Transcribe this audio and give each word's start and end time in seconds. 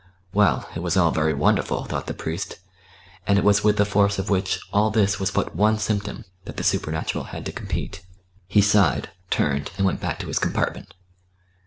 Well, 0.33 0.67
it 0.75 0.79
was 0.79 0.97
all 0.97 1.11
very 1.11 1.35
wonderful, 1.35 1.83
thought 1.85 2.07
the 2.07 2.15
priest, 2.15 2.57
and 3.27 3.37
it 3.37 3.43
was 3.43 3.63
with 3.63 3.77
the 3.77 3.85
force 3.85 4.17
of 4.17 4.31
which 4.31 4.59
all 4.73 4.89
this 4.89 5.19
was 5.19 5.29
but 5.29 5.55
one 5.55 5.77
symptom 5.77 6.25
that 6.45 6.57
the 6.57 6.63
supernatural 6.63 7.25
had 7.25 7.45
to 7.45 7.51
compete. 7.51 8.03
He 8.47 8.63
sighed, 8.63 9.11
turned, 9.29 9.69
and 9.77 9.85
went 9.85 9.99
back 10.01 10.17
to 10.17 10.27
his 10.27 10.39
compartment. 10.39 10.95